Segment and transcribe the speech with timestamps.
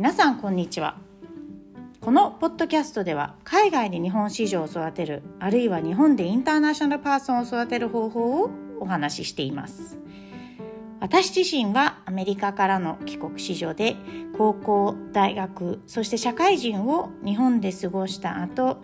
[0.00, 0.96] 皆さんこんにちは。
[2.00, 8.50] このポッドキャストでは海外で日本市場を育てるあるいは日本でインターナショナルパーソンを育てる方法を
[8.80, 9.98] お話ししています。
[11.00, 13.96] 私自身はアメリカからの帰国子女で
[14.38, 18.80] 高校大学そして社会人を日本で過ごした後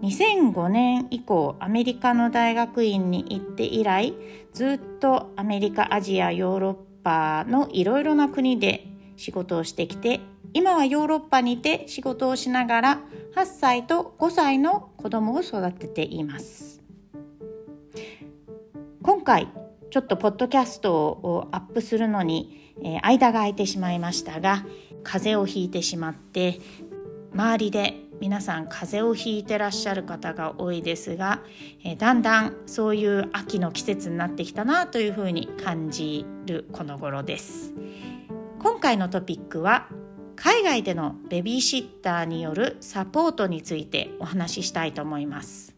[0.00, 4.14] 2005年以降アメリカの大学院に行って以来
[4.54, 8.86] ずっとアメリカアジアヨーロッパのいろいろな国で
[9.18, 10.20] 仕事をしてきて
[10.56, 13.00] 今はヨーロッパにて仕事をしながら
[13.34, 16.82] 8歳と5歳の子供を育てています。
[19.02, 19.48] 今回
[19.90, 24.64] ちょっとポッドキャストをアップするのに、え、間が空いてしまいましたが
[25.02, 26.58] 風邪をひいてしまって
[27.34, 31.42] 周りで皆さん風邪をひいてらっしゃる方が多いですが、
[31.84, 37.74] え、だんだんそういう秋の季節になってきたなというふうに感じるこの頃です。
[38.58, 39.90] 今回のトピックは
[40.36, 45.74] 海外でのベビーシッターによるサポートについてお話ししたいと思います。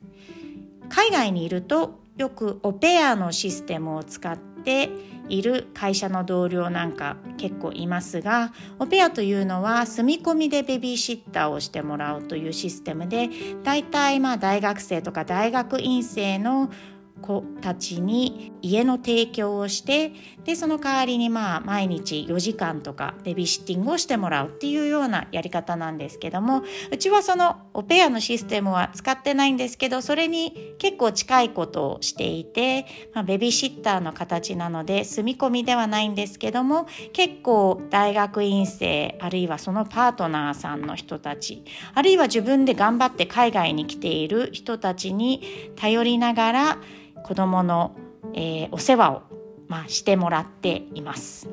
[0.89, 4.91] 海外にいるとよくオペアのシステムを使って
[5.29, 13.29] いる会社の同僚なんか結構いますがオペアというのは住み込みでベビーシッターをしてもらうというシステムで
[13.63, 16.71] 大体まあ大学生とか大学院生の
[17.21, 20.13] 子たちに家の提供をして
[20.45, 45.43] でその代わりにまあ毎日4時間とかベビーシッティングをしてもらうっていうようなやり方なんですけどもうちはそのオペアのシステムは使ってないんですけどそれに結構近いことをしていて、まあ、ベビーシッターの形なので住み込みではないんですけども結構大学院生あるいはそのパートナーさんの人たちあるいは自分で頑張って海外に来ている人たちに
[45.77, 46.79] 頼りながら
[47.25, 47.97] 子どもの、
[48.35, 49.23] えー、お世話を、
[49.69, 51.49] まあ、してもらっています。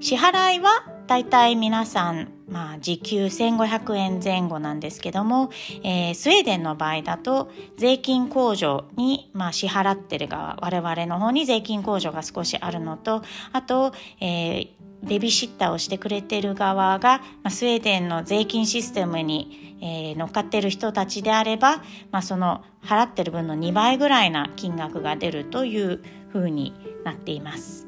[0.00, 5.50] 支払いはだいたい皆さん、まあ、時給1500円前後なんですけども、
[5.82, 13.22] えー、スウェーデンの場合だと税金控除に、まあ、支払ってる側我々の方に税金控除が少しあるのと
[13.52, 14.68] あと、えー、
[15.02, 21.78] ベビーシッターをしてくれてる側が、まあ、スウェーデンの税金システムに、えー、乗っかってる人たちであれば、
[22.10, 26.74] まあ、その払ってる分の2倍ぐらいな金額が出るというふうに
[27.04, 27.86] なっています。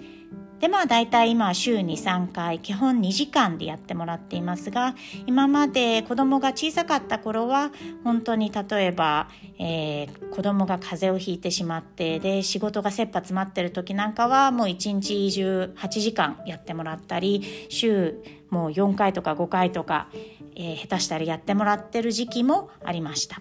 [0.61, 4.95] でまあ大体今週に3回基本2時間でやってもらっていますが
[5.27, 7.71] 今まで子供が小さかった頃は
[8.03, 18.17] 本当に例えば、えー、子供が風邪をひいてしまってで仕事が切羽詰まってる時なんかはもう一日中8時間やってもらったり週
[18.51, 20.09] もう4回とか5回とか、
[20.57, 23.41] えー、下手したらやってもらってる時期もありました。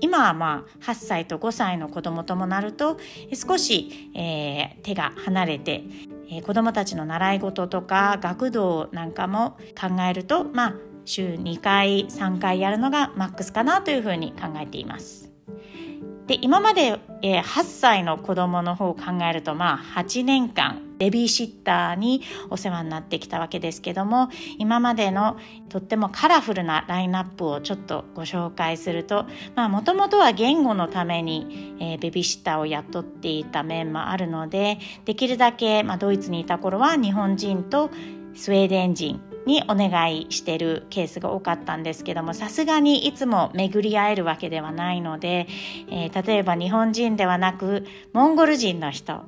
[0.00, 2.98] 今はまあ8歳と5歳の子供ともなると
[3.32, 5.84] 少し、えー、手が離れて
[6.30, 15.30] えー、子どもたちの習い事とか学童なんかも考えるとまあ週2回3回やるのがマックスかなというふうに考えています。
[16.26, 24.28] で今まで、えー、8歳の子供の方を考えるとまあ8年間ベビーシッターにお世話になってきたわけですけども
[24.58, 25.36] 今までの
[25.68, 37.90] とってもカラフルなラインナップをちょっとご紹介するともともとは言語のために、えー、ベビーシッターを雇っていた面もあるのでできるだけ、まあ、ドイツにいた頃は日本人と
[38.34, 45.46] スウェーデン人にお願いしてるケースが多かったんですけどもさすがにいつも巡り合えるわけではないので、
[45.90, 49.24] えー、例えば日本人ではなくモンゴル人の人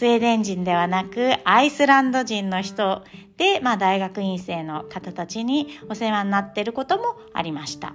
[0.00, 3.02] スウェーデン人ではなくアイスランド人の人
[3.36, 7.92] で、まあ、大学院生の方たちにお世話になってることもありました。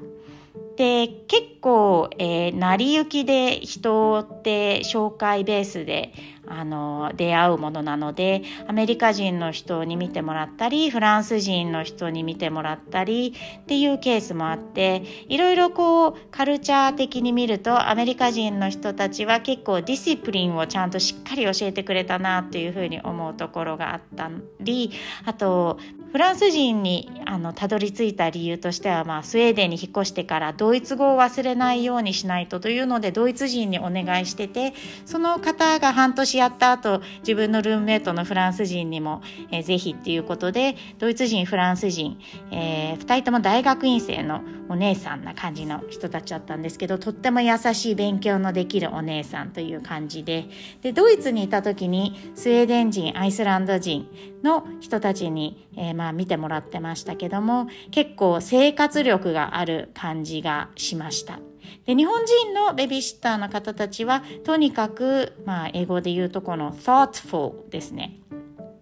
[0.78, 6.14] で結構、えー、成り行きで人って紹介ベースで
[6.48, 24.30] あの出会うものなのでアメリカ人の人に見てもらったりフランス人の人に見てもらったりっていうケースもあっていろいろこうカルチャー的に見るとアメリカ人の人たちは結構ディシプリンをちゃんとしっかり教えてくれたなっていうふうに思うところがあった
[24.60, 24.92] り
[25.26, 25.80] あと
[26.16, 34.74] フランス人にあのたどり着いた理由としては、まあ、スウェーデンに引っ越してからドイツ語を忘れないようにしないとというのでドイツ人にお願いしてて
[35.06, 39.22] その方が半年やった後自分のルームメイトのフランス人にも、
[39.52, 42.18] えー、ぜひっていうことでドイツ人フランス人、
[42.52, 50.46] えー、2人とも大学院生のお姉さんな感じの人たちだったんですけどとっても優しい勉強のできるお姉さんという感じで
[50.82, 54.08] でドイツにいた時にスウェーデン人アイスランド人
[54.44, 61.40] の人たちに、えー、まあ見てもらってましたけども結構生活力がある感じがしました。
[61.86, 68.20] で日本人のベビーシッターの方たちはとにかく、まあ、英語で言うとこの thoughtful ですね。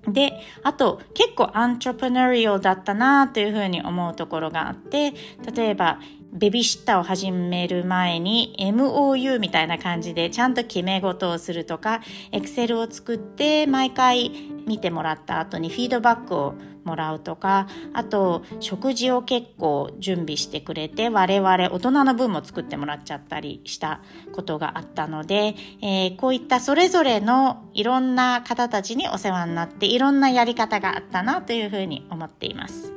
[0.07, 0.33] で、
[0.63, 5.13] あと結構アントレプナリオだったなというふうに思うところがあって、
[5.55, 5.99] 例えば
[6.33, 12.01] ベビーシッターを始める前に MOU みたいな感じでちゃんと決め事をするとか、
[12.31, 14.31] Excel を作って毎回
[14.65, 24.01] 見てもらった後にフィードバックをもらうとか、あと食事を結構準備してくれて我々大人の分も作ってもらっちゃったりした
[24.33, 32.91] ことがあったので、えー、こういったそれぞれのいろんな方たちにお世話になっていろんなやり方があったなというふうに思っています。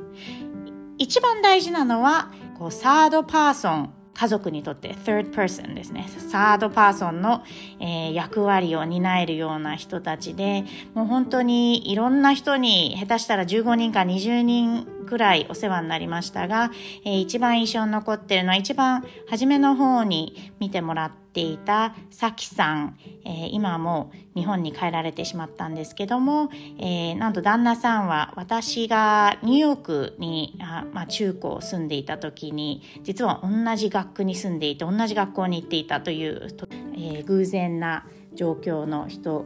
[0.99, 6.09] 一番大事なのはこうサードパーソン家族にとって third person ですね。
[6.31, 7.45] サードパーソンの、
[7.81, 10.65] えー、役割を担えるような人たちで、
[10.95, 16.71] もう本当にいろんな人に下手したら15人か20人くらいお世話になりましたが、
[17.05, 26.49] えー、一番印象に残ってるのは一番初めの方に見てもらっていたさきさん、えー、今も日本に帰られてしまったんですけども、
[26.79, 36.49] えー、なんと旦那さんは私がニューヨークにあ、まあ、中高住んでいた時に実は同じ学区に住んでいて同じ学校に行っていたという、
[36.95, 39.45] えー、偶然な状況の人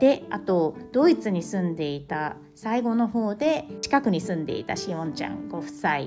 [0.00, 6.06] であとドイツに住んでいた最後の方で近くに住んでいたしおんちゃんご夫妻。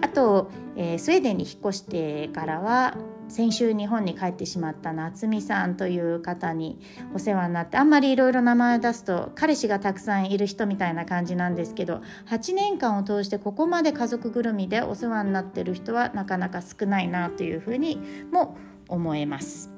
[0.00, 2.96] あと、えー、スウェーデンに引っ越してからは
[3.28, 6.78] 先週日本に帰ってしまった夏美さんという方に
[7.14, 18.00] お世話になってあんまりいろいろ名前を出すと彼氏がたくさんいる人みたいな感じなんですけど8年間を通してここまで家族ぐるみでお世話になってる人はなかなか少ないなというふうに
[18.32, 18.56] も
[18.88, 19.70] 思えます。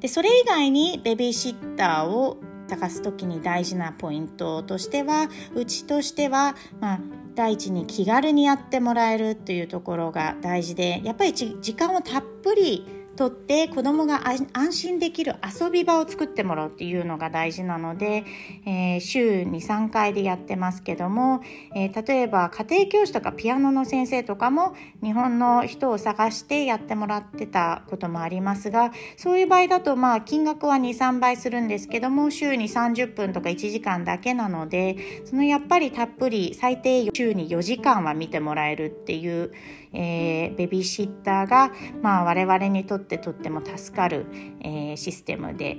[0.00, 2.38] でそれ以外にベビーシッターを
[2.68, 7.00] 探す時に大事なポイントとしてはうちとしては、まあ、
[7.34, 12.86] 第一に気軽にやってもらえるというところが大事でやっぱり時間をたっぷり
[13.20, 18.24] とって子供が安心できる遊び場を作ってもらうっていうのが大事なので、
[18.64, 21.42] えー、週に3回でやってますけども、
[21.76, 34.96] えー、例えば家庭教師とかピアノの先生とかも日本の人を探してやってもらってたこともありますがそういう場合だとまあ金額は23倍するんですけども週に30分とか1時間だけなので
[35.26, 39.52] そのやっぱりたっぷり最低週に4時間は見てもらえるっていう、
[39.92, 41.72] えー、ベビーシッターが、
[42.02, 44.26] まあ、我々にとってとっても助かる、
[44.60, 45.78] えー、システムで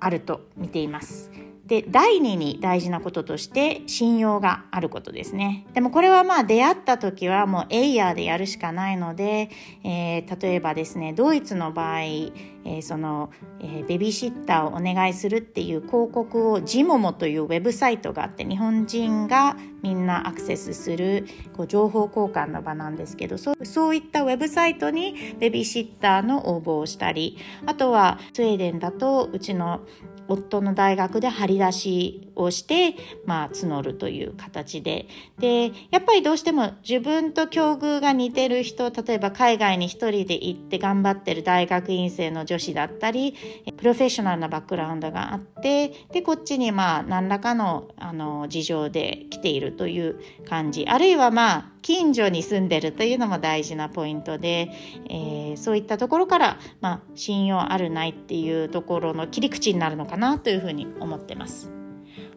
[0.00, 1.30] あると見ています。
[1.66, 5.66] で第2に大事なこととして信用があることですね。
[5.72, 9.48] でもこれはまあ出会った時はもうエイヤーでやるしかないので、
[9.82, 13.30] えー、例えばですねドイツの場合、えー、その、
[13.60, 21.26] えー、ベビーシッターをお願いするっていう広告をジモモというウェブサイトがあって日本人がみんなアクセスする
[21.56, 29.80] こう情報交換の場なんですけどそうそういったウェブサイトにベビーシッターの応募をしたりあとはスウェーデンだとうちの
[30.28, 35.06] 夫の大学で張り出しをして、まあ、募るという形で。
[35.38, 43.34] で、やっぱりどうしても自分と境遇が似てる人、例えば海外に一人で行って頑張ってる大学院生の女子だったり、
[43.84, 50.86] プロフェッショナルなバックグラウンドがあって、で、こっちにまあ、何らかの、あの、事情で来ているという感じ。
[50.88, 54.70] あるいはまあ、近所に住んでるというのも大事なポイントで、
[55.10, 61.83] えー、そういったところから、まあ、信用あるないっていうところの切り口になるのかなというふうに思ってます。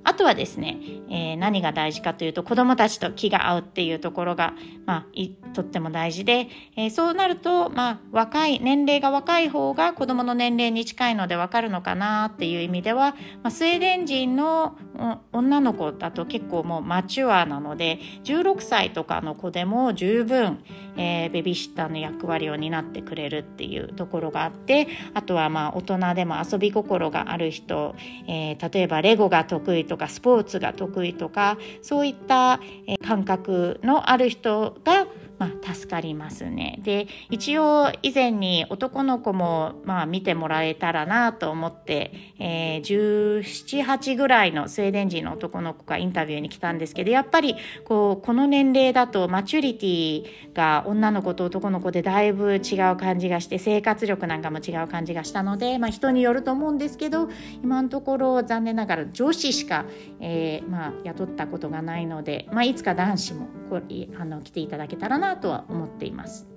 [0.08, 0.78] あとはですね、
[1.10, 4.54] えー、何が大事かというと子どもたちと気が合うっていうところが、
[4.86, 14.78] まあ、とっても大事で、えー、そうなると、まあ、若い年齢が若い方が子どもの年齢に近いので分かるのかなっていう意味では、まあ、スウェーデン人の
[15.32, 20.64] 女の子だと結構もうマチュアなので16歳とかの子でも十分、
[20.96, 27.96] えー、ベビーシッターの役割を担ってくれるっていうところがあってあとはまあ大人でも遊び心がある人、
[28.28, 35.08] えー、例えばレゴが得意とかスポーツが得意とかそういったえ感覚のある人が
[35.40, 36.80] まあ、助かりますね。
[36.82, 57.30] で一応以前に男の子も、まあ、見てもらえたらなと思って、えー、1718ぐらいのスウェーデン人の男の子がインタビューに来たんですけどやっぱりこうこの年齢だとマチュリティが女の子と男の子でだいぶ違う感じがして生活力なんかも違う感じがしたので、まあ、人によると思うんですけど
[57.64, 59.86] 今のところ残念ながら女子しか、
[60.20, 63.48] えーまあ、雇ったことがないので、まあ、いつか男子も
[64.18, 66.57] あの来ていただけたらななとは思っています。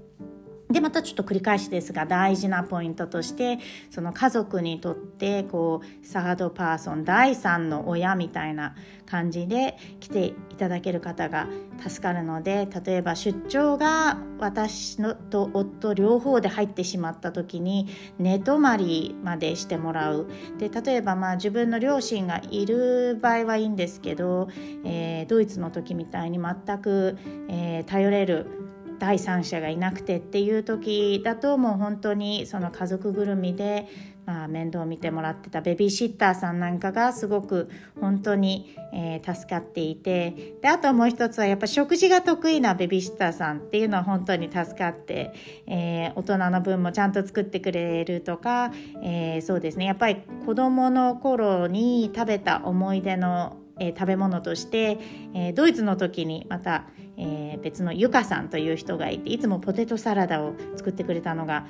[0.71, 3.59] でまたちょっと繰り返しですが大事なポイントとして
[3.91, 11.49] その家族にとってこうサードパーソン第三の親みたいな感じで来ていただける方が
[11.85, 20.29] 助かるので例えば出張が私のと夫両方で入ってしまった時に寝泊まりまでしてもらう。
[20.59, 24.49] で例えばまあ自分の両親がいる場合はいいんですけど、
[24.85, 33.89] えー、ドイツの時みたいに全く、えー、頼れる第三者がいなくてっていう時だともう本当にその家族ぐるみで、
[34.27, 45.33] まあ、面倒を見てもらってたベビーシッターさんなんかがすごく本当に、えー、助かっていてであともう一つはやっぱ食事が得意なベビーシッターさんっていうのは本当に助かって、
[45.67, 48.71] えー、大人の分もちゃんと作ってくれるとか、
[49.03, 49.87] えー、そうですね。
[49.87, 54.99] やっぱり子どもの頃に食べた思い出のえー、食べ物として、
[55.35, 56.85] えー、ドイツの時にまた、
[57.23, 61.67] えー、別のゆかさんという人がいていつもポテトサラダを作ってくれたのが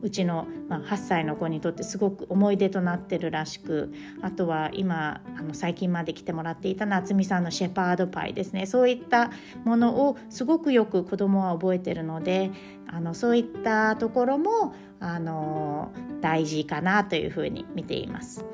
[0.00, 3.92] うちの、ま、8歳の子にとってすごく思い出となってるらしく
[4.22, 9.32] あとは今あの最近まで来てもらっていた夏美さんのシェパードパイですねそういった
[9.64, 12.52] ものをすごくよく子供は覚えてるので
[12.86, 15.90] あのそういったところもあの
[16.20, 18.44] 大事かなというふうに見ています。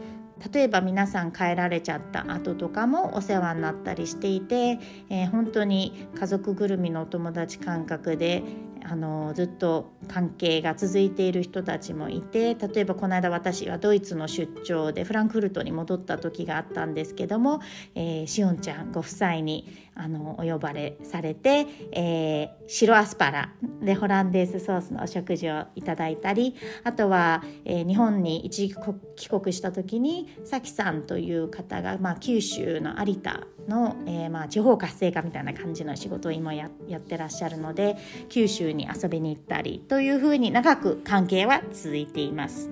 [0.52, 4.78] 例えば皆さん帰られちゃった後とかもお世話になったりしていて、
[5.10, 8.42] えー、本当に家族ぐるみのお友達感覚で
[8.84, 17.60] あのずっと関係が続いている人たちもいて例えばこの間私はドイツの出張でフランクフルトに戻った時があったんですけども、
[17.94, 19.66] えー、しおんちゃんご夫妻に
[19.98, 23.52] あのお呼ばれされて、えー、白アスパラ
[23.82, 28.74] でホランデーズソースのお食事をいただいたりあとは、えー、日本に一時
[29.16, 37.96] 帰国した時にさきさんという方が、まあ、九州の有田の、えー、まあ、地方活性化みたいな感じの仕事を今やってらっしゃるので
[38.30, 42.70] 九州に遊びに行ったりというふうに長く関係は続いています。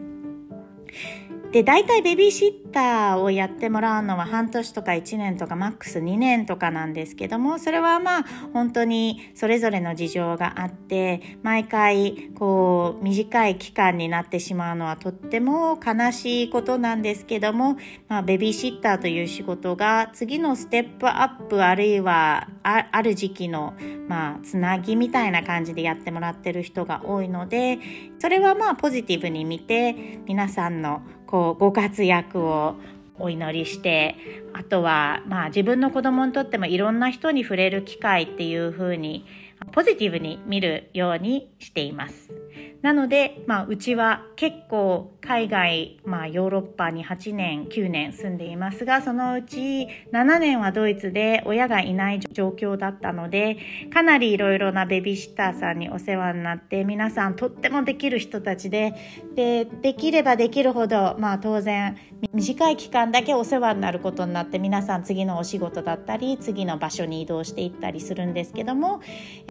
[1.53, 17.77] で大体ベビーシッターをやってもらうのは半年とか1年とかマックス2年とかなんですけどもそれはまあ本当にそれぞれの事情があって毎回こう短い期間になってしまうのはとっても悲しいことなんですけども、
[18.09, 23.75] まあ、ベビーシッターという仕事が次のステップアップあるいはある時期の
[24.09, 27.79] まあつなぎみたいな感じでやってもらってる人が多いので
[28.19, 32.77] それはまあポジティブに見て皆さんのこうご活躍を
[33.19, 34.15] お祈りして
[34.57, 39.27] あとはまあ自分の子供にとってもいろんな人に触れる機会っていう風に
[39.73, 42.35] ポジティブに見るようにしています。
[42.83, 53.57] なので、まあ、うちは結構海外、まあ、ヨーロッパに8年9年住んでいますがそのうち7年はドイツで親がいない状況だったので
[53.93, 58.95] かなりいろいろなベビーシッターさんにお世話になって皆さんとってもできる人たちで
[59.35, 61.97] でできればできるほど、まあ、当然
[62.33, 69.01] 短い期間だけお世話になることになって皆さん次のお仕事だったり次の場所に移動していったりするんですけども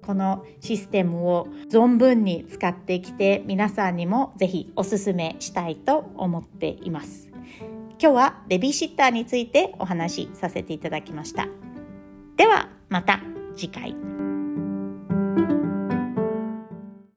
[0.06, 7.30] このシステムを存分に使ってきて皆さんにもぜひおすすめしたいと思っています。
[7.98, 11.48] 今日はベビーシッターについてお話しさせていただきました。
[12.36, 13.22] ではまた
[13.56, 13.96] 次回。